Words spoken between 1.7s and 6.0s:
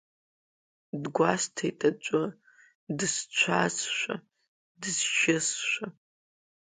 аӡәы дысцәазшәа, дысжьызшәа…